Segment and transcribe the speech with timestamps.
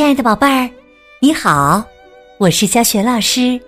[0.00, 0.70] 亲爱的宝贝儿，
[1.18, 1.84] 你好，
[2.38, 3.60] 我是小雪老师，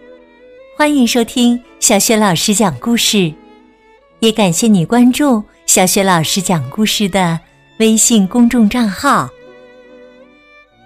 [0.78, 3.30] 欢迎收听小雪老师讲故事，
[4.20, 7.38] 也感谢你关注小雪老师讲故事的
[7.80, 9.28] 微信公众账号。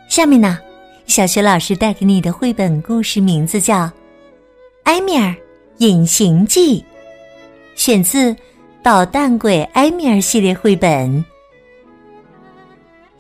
[0.08, 0.58] 下面呢，
[1.06, 3.84] 小雪老师带给你的绘本故事名字叫
[4.82, 5.32] 《埃米尔
[5.78, 6.80] 隐形记》，
[7.76, 8.32] 选自
[8.82, 11.24] 《捣蛋鬼埃米尔》系列绘本。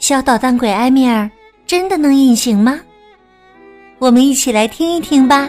[0.00, 1.30] 小捣蛋鬼埃米尔。
[1.66, 2.80] 真的能隐形吗？
[3.98, 5.48] 我们一起来听一听吧。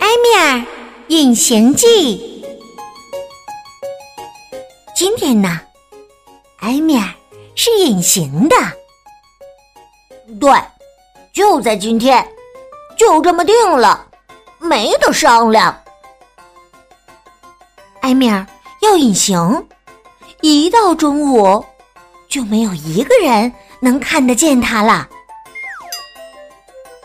[0.00, 0.62] 埃米尔
[1.08, 2.44] 隐形记。
[4.94, 5.58] 今天呢，
[6.58, 7.08] 埃米尔
[7.54, 8.56] 是隐形的。
[10.38, 10.50] 对，
[11.32, 12.26] 就在今天，
[12.98, 14.06] 就这么定了，
[14.58, 15.74] 没得商量。
[18.02, 18.46] 埃米尔
[18.82, 19.66] 要隐形，
[20.42, 21.64] 一到中午。
[22.34, 25.08] 就没有一个人能看得见他了。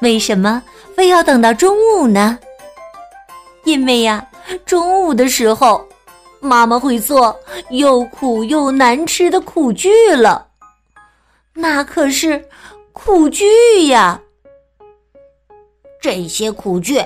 [0.02, 0.64] 为什么
[0.95, 2.40] 非要等到中午呢？
[3.64, 4.28] 因为呀，
[4.66, 5.88] 中午的时候，
[6.40, 10.48] 妈妈会做又苦又难吃的苦剧了。
[11.53, 12.44] 那可是
[12.92, 14.20] 苦剧呀！
[16.02, 17.06] 这些苦剧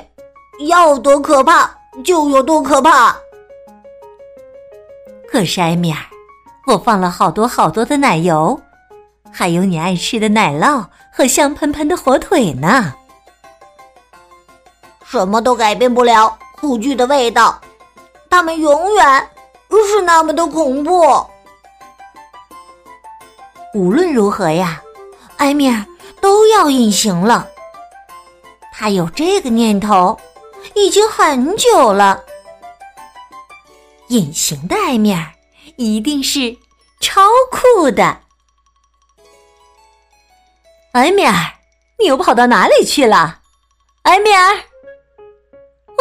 [0.68, 3.18] 要多可怕就有多可怕。
[5.28, 6.13] 可是艾米尔。
[6.66, 8.60] 我放了好多好多的奶油，
[9.32, 12.94] 还有你爱吃的奶酪和香喷喷的火腿呢。
[15.06, 17.60] 什么都改变不了苦剧的味道，
[18.30, 19.30] 它们永远
[19.86, 21.04] 是那么的恐怖。
[23.74, 24.82] 无论如何呀，
[25.38, 25.86] 埃米尔
[26.22, 27.48] 都要隐形了。
[28.72, 30.18] 他有这个念头
[30.76, 32.24] 已经很久了。
[34.08, 35.33] 隐形的埃米尔。
[35.78, 36.58] 一定是
[37.00, 37.22] 超
[37.52, 38.22] 酷的，
[40.94, 41.34] 埃米尔，
[42.00, 43.40] 你又跑到哪里去了？
[44.04, 44.56] 埃米尔，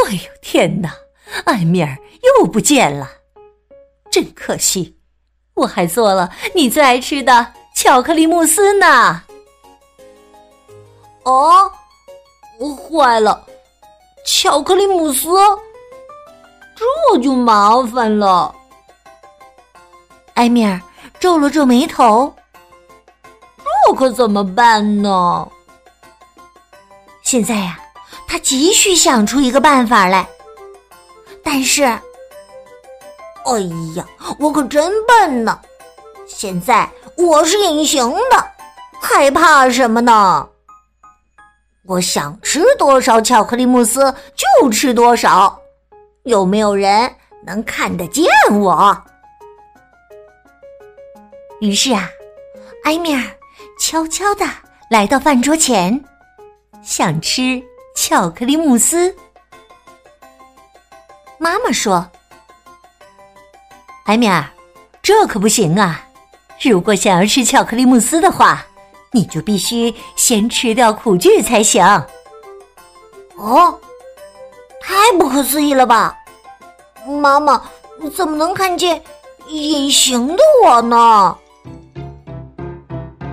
[0.05, 0.95] 哎呦天哪，
[1.47, 1.97] 埃米尔
[2.39, 3.11] 又不见了，
[4.11, 4.99] 真可惜，
[5.55, 9.23] 我还做了你最爱吃的巧克力慕斯呢。
[11.25, 11.71] 哦，
[12.91, 13.47] 坏了，
[14.27, 15.29] 巧克力慕斯，
[16.77, 18.55] 这就麻烦了。
[20.35, 20.81] 埃米尔
[21.21, 22.35] 皱了皱眉头，
[23.87, 25.49] 这可怎么办呢？
[27.23, 27.79] 现在呀，
[28.27, 30.27] 他急需想出一个办法来。
[31.45, 32.01] 但是，哎
[33.95, 34.05] 呀，
[34.39, 35.59] 我可真笨呢！
[36.27, 38.51] 现在我是隐形的，
[39.01, 40.49] 害怕什么呢？
[41.85, 45.61] 我想吃多少巧克力慕斯就吃多少，
[46.23, 47.13] 有没有人
[47.45, 48.25] 能看得见
[48.61, 48.97] 我？
[51.63, 52.11] 于是啊，
[52.83, 53.23] 埃米尔
[53.79, 54.45] 悄悄的
[54.91, 56.03] 来到饭桌前，
[56.83, 57.63] 想吃
[57.95, 59.15] 巧克力慕斯。
[61.39, 62.05] 妈妈说
[64.07, 64.45] ：“埃米尔，
[65.05, 66.05] 这可不行啊！
[66.61, 68.67] 如果想要吃巧克力慕斯的话，
[69.13, 71.81] 你就必须先吃掉苦苣才行。”
[73.39, 73.79] 哦，
[74.81, 76.19] 太不可思议了吧！
[77.07, 77.63] 妈妈
[78.17, 79.01] 怎么能看见
[79.47, 81.39] 隐形的我呢？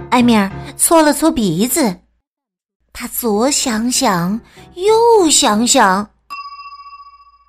[0.09, 1.97] 艾米尔搓了搓鼻子，
[2.92, 4.42] 他左想想，
[4.74, 6.09] 右想想。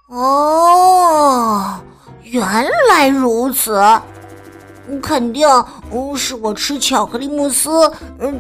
[0.09, 1.81] 哦，
[2.23, 2.43] 原
[2.89, 3.83] 来如此，
[5.03, 5.49] 肯定
[6.17, 7.71] 是我吃巧克力慕斯，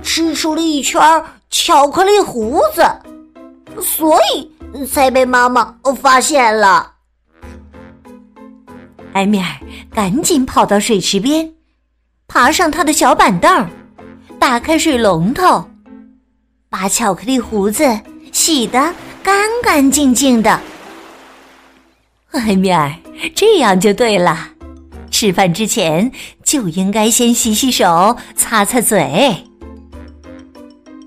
[0.02, 1.00] 吃出了一圈
[1.48, 2.82] 巧克力胡子，
[3.80, 6.92] 所以才被妈妈发现了。
[9.14, 9.46] 艾米尔
[9.92, 11.54] 赶紧跑到水池边，
[12.28, 13.68] 爬上他的小板凳。
[14.40, 15.64] 打开水龙头，
[16.70, 18.00] 把巧克力胡子
[18.32, 20.58] 洗得干干净净的。
[22.30, 22.90] 艾米尔，
[23.36, 24.48] 这样就对了。
[25.10, 26.10] 吃饭之前
[26.42, 29.44] 就应该先洗洗手，擦擦嘴。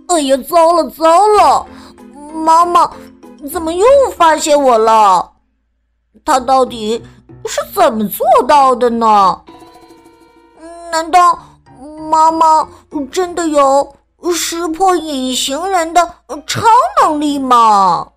[0.07, 1.65] 哎呀，糟了糟了！
[2.45, 2.89] 妈妈
[3.51, 3.83] 怎么又
[4.15, 5.31] 发现我了？
[6.24, 7.03] 她到底
[7.45, 9.41] 是怎么做到的呢？
[10.91, 11.52] 难道？
[12.13, 12.69] 妈妈
[13.12, 13.95] 真的有
[14.36, 16.13] 识破隐形人的
[16.45, 16.62] 超
[17.01, 18.07] 能力吗？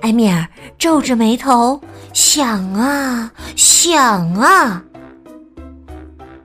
[0.00, 0.46] 艾米尔
[0.78, 1.80] 皱着眉头
[2.12, 4.80] 想啊想啊。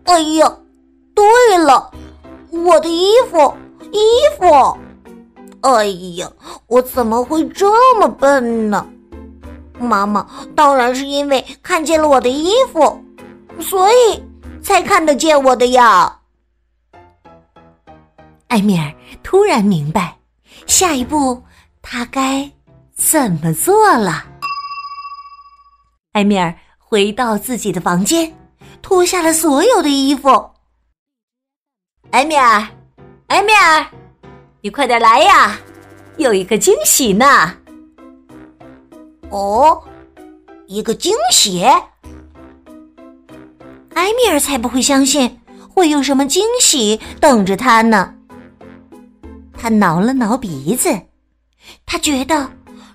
[0.05, 0.57] 哎呀，
[1.13, 1.23] 对
[1.59, 1.91] 了，
[2.49, 3.53] 我的衣服，
[3.91, 3.99] 衣
[4.39, 4.75] 服！
[5.61, 5.85] 哎
[6.17, 6.31] 呀，
[6.65, 8.87] 我怎么会这么笨呢？
[9.79, 10.25] 妈妈
[10.55, 12.99] 当然是因为看见了我的衣服，
[13.59, 14.30] 所以。
[14.71, 16.21] 才看得见我的呀。
[18.47, 20.17] 艾米尔突然明白，
[20.65, 21.43] 下一步
[21.81, 22.49] 他该
[22.93, 24.25] 怎么做了。
[26.13, 28.33] 艾米尔回到自己的房间，
[28.81, 30.51] 脱下了所有的衣服。
[32.11, 32.65] 艾米尔，
[33.27, 33.85] 艾米尔，
[34.61, 35.59] 你快点来呀！
[36.15, 37.57] 有一个惊喜呢。
[39.31, 39.83] 哦，
[40.67, 41.65] 一个惊喜！
[43.93, 45.39] 埃米尔才不会相信
[45.69, 48.13] 会有什么惊喜等着他呢。
[49.53, 50.89] 他挠了挠鼻子，
[51.85, 52.49] 他觉得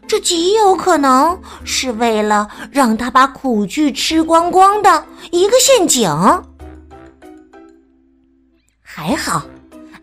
[0.07, 6.11] 这极有可能是为了让他把苦剧吃光光的一个陷阱。
[8.81, 9.45] 还好，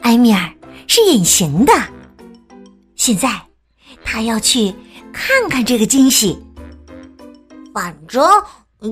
[0.02, 0.50] 埃米尔
[0.88, 1.74] 是隐形的。
[2.96, 3.30] 现在
[4.06, 4.74] 他要去
[5.12, 6.42] 看看这个惊喜，
[7.74, 8.24] 反正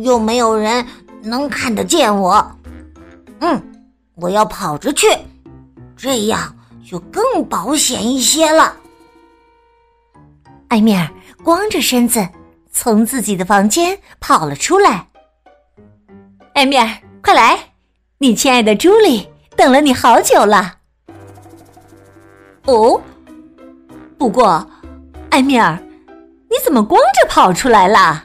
[0.03, 0.85] 又没有人
[1.21, 2.51] 能看得见我。
[3.39, 3.61] 嗯，
[4.15, 5.07] 我要跑着去，
[5.95, 6.55] 这样。
[6.83, 8.75] 就更保险一些了。
[10.67, 11.09] 埃米尔
[11.41, 12.27] 光着身子
[12.69, 15.07] 从自己的房间跑了出来。
[16.55, 16.85] 埃米尔，
[17.23, 17.57] 快来！
[18.17, 19.25] 你亲爱的朱莉
[19.55, 20.79] 等了你好久了。
[22.65, 23.01] 哦，
[24.17, 24.69] 不过，
[25.29, 25.81] 埃米尔，
[26.49, 28.21] 你怎么光着跑出来了？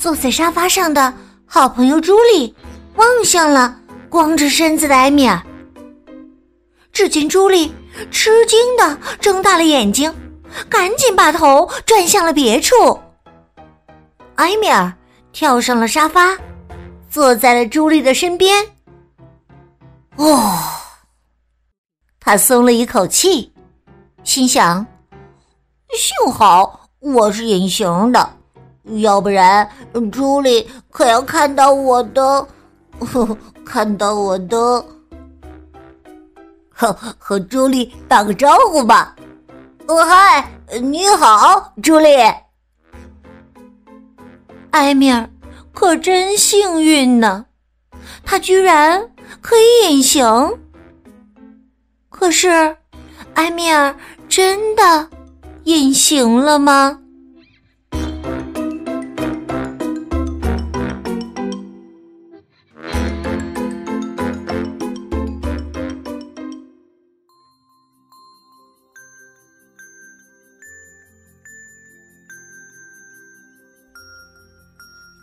[0.00, 1.12] 坐在沙发上的
[1.44, 2.54] 好朋友朱莉
[2.96, 5.40] 望向了光着身子的埃米尔。
[6.90, 7.70] 只见朱莉
[8.10, 10.12] 吃惊的睁大了眼睛，
[10.70, 12.98] 赶紧把头转向了别处。
[14.36, 14.90] 埃米尔
[15.32, 16.34] 跳上了沙发，
[17.10, 18.66] 坐在了朱莉的身边。
[20.16, 20.58] 哦，
[22.18, 23.52] 他松了一口气，
[24.24, 24.86] 心想：
[25.94, 28.36] 幸好我是隐形的，
[28.98, 29.68] 要不然
[30.12, 32.46] 朱莉可要看到我的，
[33.64, 34.84] 看到我的。
[36.72, 39.14] 和和朱莉打个招呼吧。
[39.86, 40.50] 哦嗨，
[40.80, 42.16] 你好，朱莉。
[44.70, 45.28] 埃米尔
[45.72, 47.44] 可真幸运呢，
[48.24, 49.10] 他居然
[49.40, 50.24] 可以隐形。
[52.08, 52.76] 可是，
[53.34, 53.94] 埃米尔
[54.28, 55.08] 真的
[55.64, 57.00] 隐形了吗？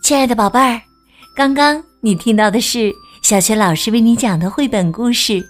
[0.08, 0.82] 亲爱的宝贝儿，
[1.36, 5.34] 刚刚你听到的是小学老师为你讲的绘本故事《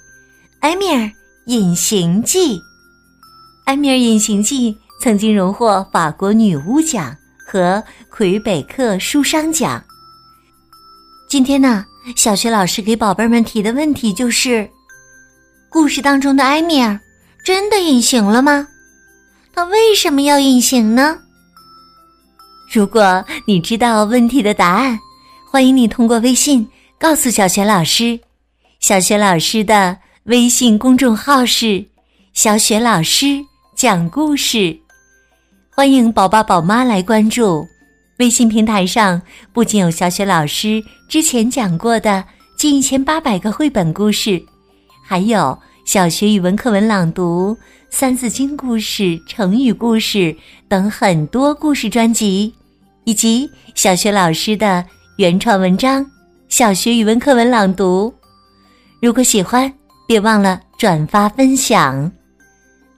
[0.62, 1.12] 埃米尔
[1.46, 2.56] 隐形记》。
[3.66, 7.16] 《埃米尔隐形记》曾经荣获法国女巫奖
[7.46, 9.80] 和魁北克书商奖。
[11.30, 14.68] 今天呢，小学老师给宝贝们提的问题就是：
[15.70, 17.00] 故事当中的埃米尔
[17.46, 18.68] 真的隐形了吗？
[19.54, 21.20] 他为什么要隐形呢？
[22.70, 25.00] 如果你知道问题的答案，
[25.50, 26.68] 欢迎你通过微信
[27.00, 28.20] 告诉小雪老师。
[28.82, 31.86] 小雪老师的微信公众号是
[32.34, 33.40] “小雪老师
[33.74, 34.78] 讲故事”，
[35.74, 37.66] 欢迎宝宝宝妈来关注。
[38.20, 39.22] 微信平台上
[39.54, 42.26] 不仅有小雪老师之前讲过的
[42.58, 44.44] 近一千八百个绘本故事，
[45.06, 45.58] 还有
[45.88, 47.58] 小学语文课文朗读、
[47.90, 50.36] 三字经故事、成语故事
[50.68, 52.54] 等很多故事专辑。
[53.06, 54.84] 以及小学老师的
[55.16, 56.06] 原创文章、
[56.50, 58.14] 小学语文课文朗读。
[59.02, 59.74] 如果喜欢，
[60.06, 62.12] 别忘了转发分享。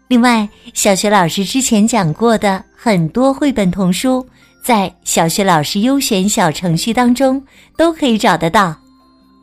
[0.08, 4.28] 另外，小学老师之前讲过的很多绘本童书，
[4.64, 7.40] 在小学老师优选小程序当中
[7.78, 8.76] 都可以找得到。